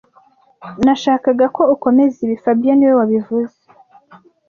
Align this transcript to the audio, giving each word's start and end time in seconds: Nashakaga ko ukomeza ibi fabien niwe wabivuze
Nashakaga 0.83 1.45
ko 1.55 1.61
ukomeza 1.75 2.17
ibi 2.25 2.35
fabien 2.43 2.75
niwe 2.77 2.93
wabivuze 2.99 3.57